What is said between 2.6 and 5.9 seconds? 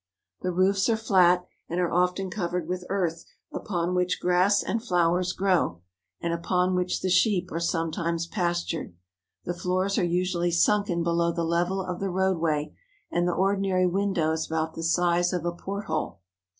with earth upon which grass and flowers grow,